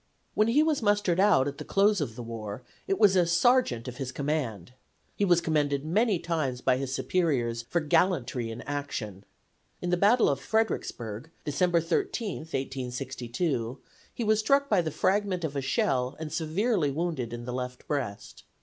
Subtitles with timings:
[0.33, 3.87] When he was mustered out at the close of the war it was as sergeant
[3.87, 4.73] of his command.
[5.15, 9.25] He was commended many times by his superiors for gallantry in action.
[9.79, 13.77] In the battle of Fredericksburg, December 13, 1862,
[14.11, 17.87] he was struck by the fragment of a shell and severely wounded in the left
[17.87, 18.43] breast.